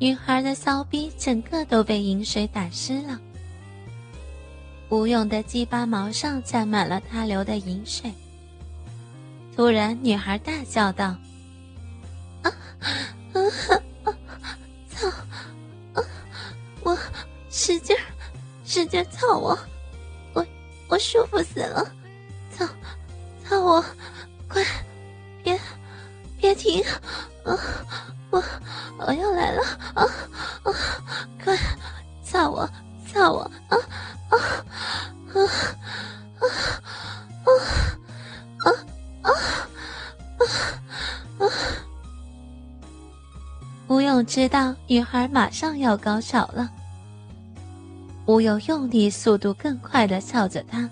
[0.00, 3.18] 女孩的骚逼整个都被饮水打湿了。
[4.90, 8.12] 吴勇的鸡巴毛上沾满了他流的饮水。
[9.56, 11.16] 突然，女孩大叫道
[12.42, 12.52] ：“啊，
[14.04, 14.14] 啊，
[14.88, 15.08] 操！
[15.94, 16.04] 啊，
[16.84, 16.96] 我
[17.50, 18.02] 使劲儿，
[18.64, 19.58] 使劲操我，
[20.32, 20.46] 我
[20.88, 21.92] 我舒服死了！
[22.56, 22.64] 操，
[23.44, 23.84] 操我！
[32.30, 32.68] 操我，
[33.10, 33.38] 操我！
[33.68, 33.76] 啊！”
[34.28, 34.36] 啊啊
[35.32, 35.40] 啊
[36.36, 36.44] 啊
[37.44, 37.52] 啊
[38.52, 38.68] 啊
[39.22, 39.30] 啊
[41.38, 41.48] 啊！
[43.88, 46.68] 吴勇知道女孩马上要高潮了，
[48.26, 50.86] 吴勇用力、速度更快的操着她，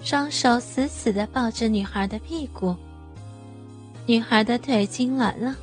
[0.00, 2.76] 双手死死的抱着女孩的屁股。
[4.06, 5.56] 女孩的腿痉挛了，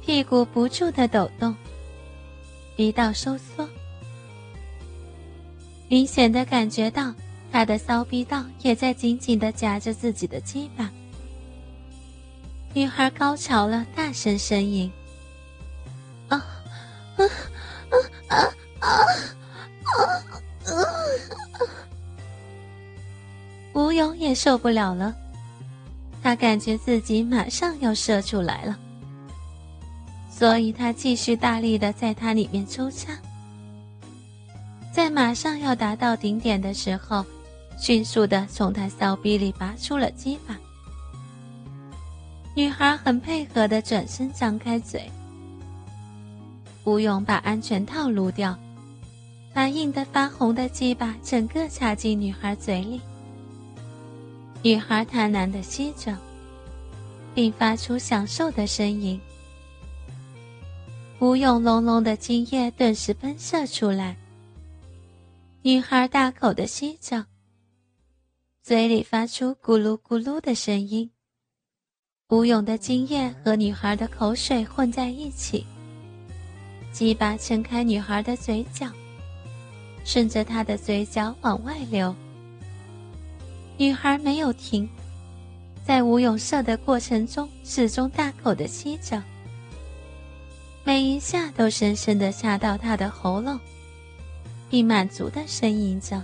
[0.00, 1.54] 屁股不住的抖动，
[2.76, 3.68] 逼道收缩。
[5.88, 7.14] 明显的感觉到，
[7.52, 10.90] 他的骚逼道也在紧紧的夹着自己的鸡巴。
[12.72, 14.90] 女孩高潮了，大声呻吟
[16.28, 16.44] ：“啊，
[17.16, 17.24] 啊，
[18.28, 18.36] 啊，
[18.80, 18.88] 啊，
[19.84, 19.94] 啊，
[20.64, 20.66] 啊！”
[23.74, 25.14] 吴勇也受不了了，
[26.22, 28.76] 他感觉自己马上要射出来了，
[30.36, 33.16] 所以他继续大力的在它里面抽插。
[34.92, 37.24] 在马上要达到顶点的时候，
[37.78, 40.58] 迅速的从他骚逼里拔出了鸡巴。
[42.52, 45.08] 女孩很配合的转身张开嘴。
[46.82, 48.58] 吴勇把安全套撸掉，
[49.52, 53.00] 把硬得发红的鸡巴整个插进女孩嘴里。
[54.62, 56.16] 女孩贪婪的吸着，
[57.36, 59.20] 并发出享受的声音。
[61.20, 64.16] 吴勇浓浓的精液顿时喷射出来。
[65.62, 67.24] 女孩大口的吸着，
[68.62, 71.10] 嘴里发出咕噜咕噜的声音。
[72.30, 75.64] 吴勇的精液和女孩的口水混在一起，
[76.92, 78.90] 鸡巴撑开女孩的嘴角，
[80.04, 82.14] 顺着她的嘴角往外流。
[83.76, 84.88] 女孩没有停，
[85.86, 89.22] 在吴勇射的过程中，始终大口的吸着，
[90.84, 93.58] 每一下都深深的下到他的喉咙。
[94.70, 96.20] 并满足的呻吟着，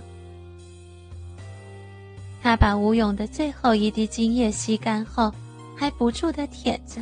[2.41, 5.33] 他把吴勇的最后一滴精液吸干后，
[5.73, 7.01] 还不住的舔着，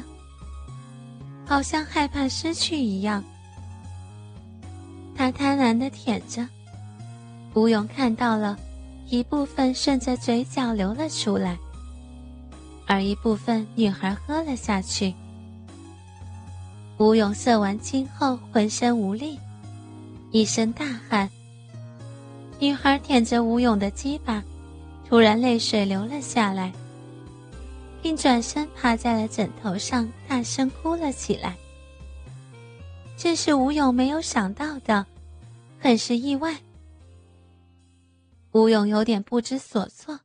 [1.47, 3.23] 好像害怕失去一样。
[5.15, 6.47] 他贪婪的舔着，
[7.55, 8.55] 吴勇看到了，
[9.07, 11.57] 一部分顺着嘴角流了出来，
[12.85, 15.15] 而一部分女孩喝了下去。
[16.99, 19.39] 吴勇射完精后，浑身无力，
[20.31, 21.29] 一身大汗。
[22.59, 24.43] 女孩舔着吴勇的鸡巴，
[25.07, 26.73] 突然泪水流了下来，
[28.01, 31.55] 并转身趴在了枕头上，大声哭了起来。
[33.15, 35.05] 这是吴勇没有想到的，
[35.79, 36.59] 很是意外。
[38.51, 40.19] 吴勇有点不知所措，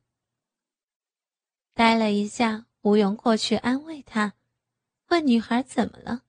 [1.73, 2.65] 呆了一下。
[2.81, 4.33] 吴勇过去安慰她，
[5.07, 6.21] 问女孩怎么了。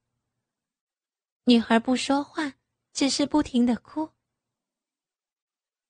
[1.48, 2.54] 女孩不说话，
[2.92, 4.10] 只是不停的哭。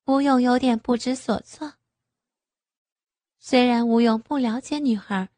[0.05, 1.73] 吴勇有点不知所措。
[3.39, 5.31] 虽然吴勇不了解女孩，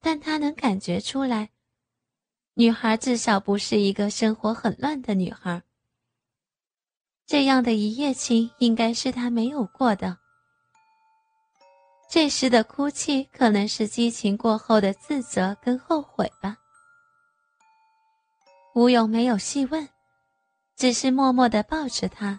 [0.00, 1.50] 但他能感觉出来，
[2.54, 5.60] 女孩至少不是一个生活很乱的女孩。
[7.26, 10.16] 这样的一夜情应该是他没有过的。
[12.08, 16.56] 这时的哭泣可能是激情过后的自责跟后悔吧。
[18.76, 19.88] 吴勇没有细问，
[20.76, 22.38] 只是默默的抱着她。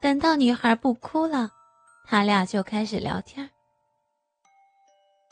[0.00, 1.50] 等到女孩不哭了，
[2.06, 3.50] 他俩就开始聊天。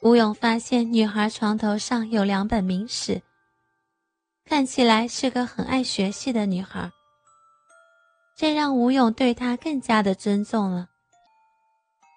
[0.03, 3.23] 吴勇发现女孩床头上有两本名史，
[4.47, 6.91] 看起来是个很爱学习的女孩。
[8.37, 10.89] 这让吴勇对她更加的尊重了。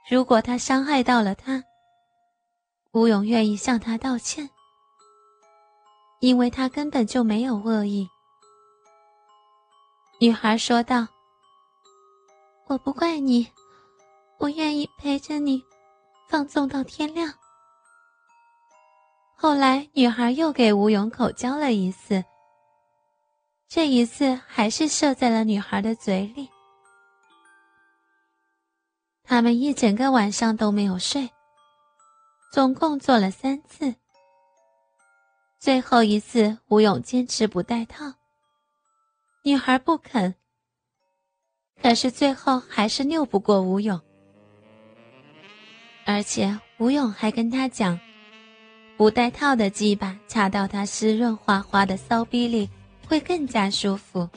[0.10, 1.64] 如果他伤害到了她，
[2.92, 4.50] 吴勇愿意向她道歉，
[6.19, 8.08] 因为他根本就没有恶意。
[10.19, 11.08] 女孩说道。
[12.69, 13.50] 我不怪你，
[14.40, 15.64] 我愿意陪着你，
[16.28, 17.34] 放纵到天亮。
[19.38, 22.25] 后来，女孩又给吴勇口交了一次，
[23.69, 26.50] 这一次还是射在了女孩的嘴里。
[29.24, 31.30] 他们一整个晚上都没有睡，
[32.52, 33.96] 总共做了三次。
[35.59, 38.13] 最后一次，吴勇坚持不戴套，
[39.44, 40.36] 女孩不肯。
[41.81, 44.00] 可是最后还是拗不过吴勇，
[46.06, 48.00] 而且吴勇还跟他讲，
[48.98, 52.69] 不戴套的鸡巴插到他湿润滑滑的骚逼里
[53.07, 54.30] 会更加舒服。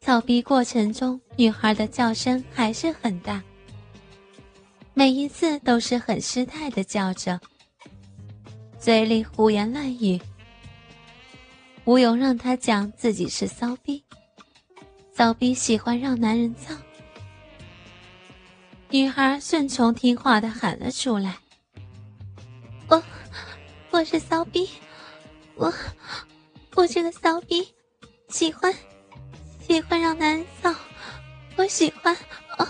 [0.00, 3.42] 操逼过程中，女孩的叫声还是很大，
[4.94, 7.40] 每一次都是很失态的叫着，
[8.86, 10.22] 嘴里胡言乱语。
[11.86, 14.04] 吴勇让他讲自己是骚逼。
[15.12, 16.72] 骚逼喜欢让男人操，
[18.90, 21.36] 女孩顺从听话的喊了出来
[22.86, 23.02] ：“我，
[23.90, 24.68] 我是骚逼，
[25.56, 25.74] 我，
[26.76, 27.66] 我这个骚逼，
[28.28, 28.72] 喜欢，
[29.66, 30.72] 喜欢让男人操，
[31.56, 32.14] 我喜欢，
[32.56, 32.68] 啊，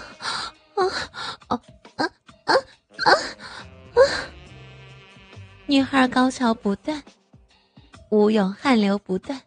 [0.76, 0.86] 啊，
[1.48, 1.60] 啊，
[1.96, 2.04] 啊，
[2.46, 2.54] 啊，
[3.04, 3.12] 啊！”
[5.68, 7.02] 女孩高潮不断，
[8.10, 9.40] 吴勇汗流不断。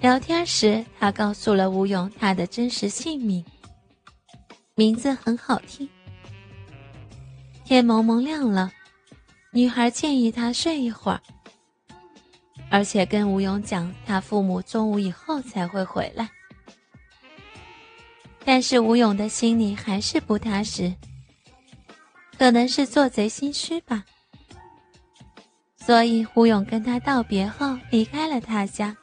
[0.00, 3.44] 聊天时，他告诉了吴勇他的真实姓名，
[4.74, 5.86] 名字很好听。
[7.66, 8.72] 天蒙蒙亮了，
[9.52, 11.20] 女孩建议他睡一会儿，
[12.70, 16.30] 而且跟吴勇讲他父母中午以后才会回来。
[18.42, 20.94] 但是吴勇的心里还是不踏实，
[22.38, 24.02] 可能是做贼心虚吧。
[25.90, 28.96] 所以吴勇跟他道别后离开了他家。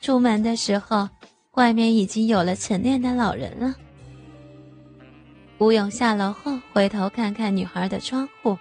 [0.00, 1.06] 出门的时候，
[1.50, 3.74] 外面已经有了晨练的老人了。
[5.58, 8.56] 吴勇下楼后回头看看女孩的窗户，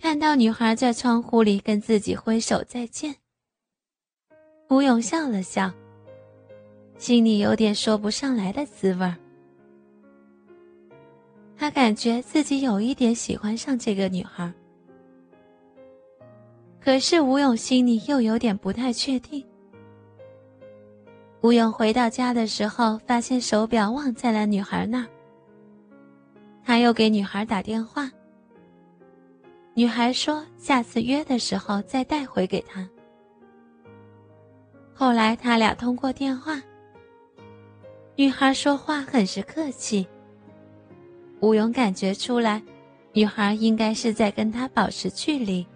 [0.00, 3.14] 看到女孩在窗户里跟自己挥手再见。
[4.70, 5.70] 吴勇笑了笑，
[6.98, 9.21] 心里有点说不上来的滋味儿。
[11.62, 14.52] 他感觉自己有一点喜欢上这个女孩，
[16.80, 19.46] 可是吴勇心里又有点不太确定。
[21.40, 25.06] 吴勇回到家的时候，发现手表忘在了女孩那儿。
[26.64, 28.10] 他又给女孩打电话，
[29.74, 32.90] 女孩说下次约的时候再带回给他。
[34.92, 36.60] 后来他俩通过电话，
[38.16, 40.04] 女孩说话很是客气。
[41.42, 42.62] 吴勇感觉出来，
[43.12, 45.66] 女孩应该是在跟他保持距离，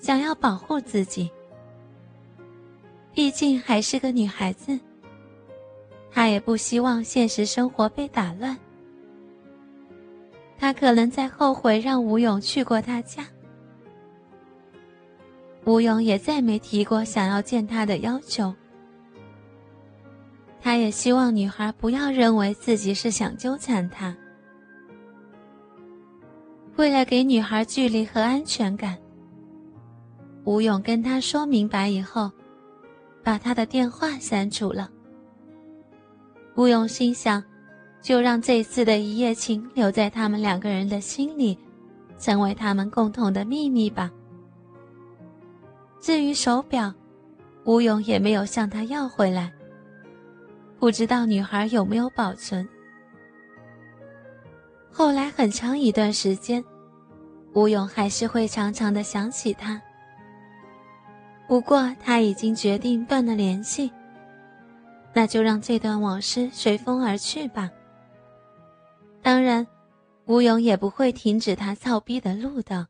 [0.00, 1.30] 想要保护自己。
[3.12, 4.80] 毕竟还是个女孩子，
[6.10, 8.56] 她也不希望现实生活被打乱。
[10.58, 13.22] 她可能在后悔让吴勇去过他家。
[15.66, 18.54] 吴勇也再没提过想要见她的要求。
[20.58, 24.16] 他也希望女孩不要认为自己是想纠缠他。
[26.76, 28.96] 为了给女孩距离和安全感，
[30.44, 32.30] 吴勇跟她说明白以后。
[33.26, 34.88] 把他的电话删除了。
[36.54, 37.42] 吴勇心想，
[38.00, 41.58] 就让这次的一夜情留在他们两个人的心里，
[42.20, 44.12] 成为他们共同的秘密吧。
[45.98, 46.94] 至于手表，
[47.64, 49.52] 吴勇也没有向他要回来。
[50.78, 52.64] 不知道女孩有没有保存。
[54.96, 56.64] 后来很长一段时间，
[57.52, 59.78] 吴勇还是会常常的想起他。
[61.46, 63.92] 不过他已经决定断了联系，
[65.12, 67.70] 那就让这段往事随风而去吧。
[69.20, 69.66] 当然，
[70.24, 72.88] 吴勇也不会停止他操逼的路的。